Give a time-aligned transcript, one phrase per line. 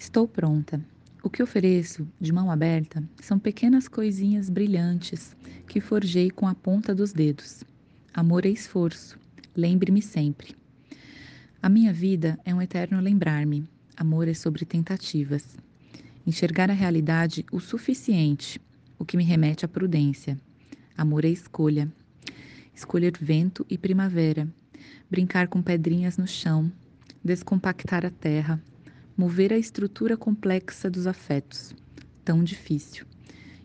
[0.00, 0.80] Estou pronta.
[1.22, 5.36] O que ofereço, de mão aberta, são pequenas coisinhas brilhantes
[5.68, 7.62] que forjei com a ponta dos dedos.
[8.14, 9.18] Amor é esforço.
[9.54, 10.56] Lembre-me sempre.
[11.62, 13.68] A minha vida é um eterno lembrar-me.
[13.94, 15.58] Amor é sobre tentativas.
[16.26, 18.58] Enxergar a realidade o suficiente,
[18.98, 20.34] o que me remete à prudência.
[20.96, 21.92] Amor é escolha.
[22.74, 24.48] Escolher vento e primavera.
[25.10, 26.72] Brincar com pedrinhas no chão.
[27.22, 28.58] Descompactar a terra
[29.20, 31.74] mover a estrutura complexa dos afetos.
[32.24, 33.04] Tão difícil.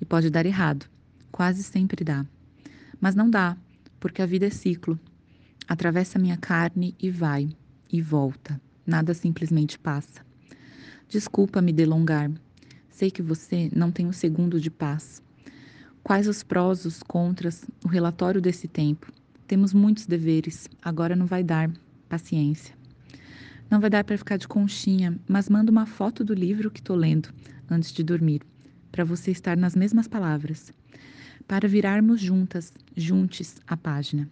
[0.00, 0.86] E pode dar errado.
[1.32, 2.24] Quase sempre dá.
[3.00, 3.56] Mas não dá,
[3.98, 4.96] porque a vida é ciclo.
[5.66, 7.48] Atravessa minha carne e vai,
[7.92, 8.60] e volta.
[8.86, 10.24] Nada simplesmente passa.
[11.08, 12.30] Desculpa me delongar.
[12.88, 15.20] Sei que você não tem um segundo de paz.
[16.00, 19.12] Quais os prós, os contras, o relatório desse tempo?
[19.48, 21.68] Temos muitos deveres, agora não vai dar.
[22.08, 22.79] Paciência.
[23.70, 26.96] Não vai dar para ficar de conchinha, mas manda uma foto do livro que estou
[26.96, 27.32] lendo
[27.70, 28.42] antes de dormir,
[28.90, 30.72] para você estar nas mesmas palavras,
[31.46, 34.28] para virarmos juntas, juntes a página.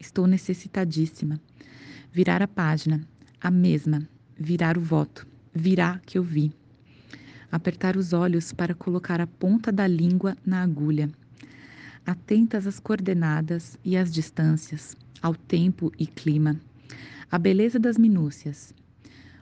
[0.00, 1.38] Estou necessitadíssima.
[2.10, 3.02] Virar a página,
[3.38, 6.50] a mesma, virar o voto, virar que eu vi.
[7.52, 11.10] Apertar os olhos para colocar a ponta da língua na agulha.
[12.06, 16.58] Atentas às coordenadas e às distâncias, ao tempo e clima
[17.30, 18.74] a beleza das minúcias.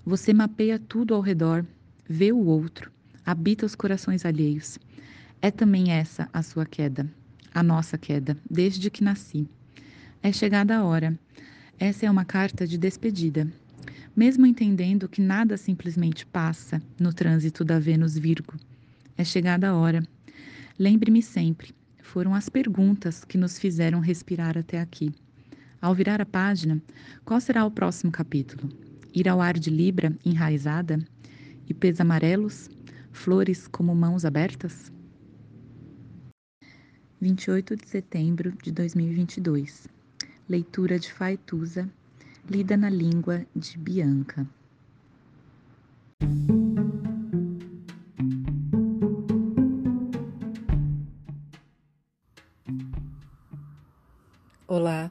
[0.07, 1.67] Você mapeia tudo ao redor,
[2.09, 2.93] vê o outro,
[3.25, 4.79] habita os corações alheios.
[5.43, 7.11] É também essa a sua queda,
[7.53, 9.49] a nossa queda, desde que nasci.
[10.23, 11.19] É chegada a hora.
[11.77, 13.53] Essa é uma carta de despedida.
[14.15, 18.55] Mesmo entendendo que nada simplesmente passa no trânsito da Vênus Virgo,
[19.19, 20.05] é chegada a hora.
[20.79, 25.13] Lembre-me sempre, foram as perguntas que nos fizeram respirar até aqui.
[25.83, 26.81] Ao virar a página,
[27.25, 28.86] qual será o próximo capítulo?
[29.17, 30.99] Ir ao ar de Libra enraizada?
[31.67, 32.69] Ipês amarelos?
[33.11, 34.93] Flores como mãos abertas?
[37.19, 39.89] 28 de setembro de 2022.
[40.47, 41.91] Leitura de Faituza,
[42.47, 44.47] lida na língua de Bianca.
[54.69, 55.11] Olá,